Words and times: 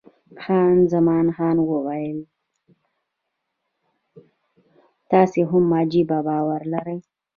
خان 0.43 0.75
زمان 0.93 1.25
وویل، 1.61 2.19
تاسې 5.11 5.39
هم 5.49 5.65
عجبه 5.79 6.17
باور 6.27 6.61
لرئ. 6.73 6.97